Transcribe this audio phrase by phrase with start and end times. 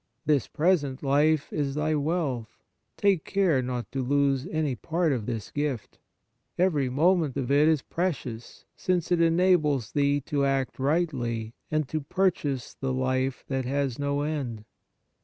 [0.25, 2.57] This present life is thy wealth;
[2.97, 5.99] take care not to lose any part of this gift.
[6.57, 12.01] Every moment of it is precious, since it enables thee to act rightly and to
[12.01, 14.65] purchase the life that has no end.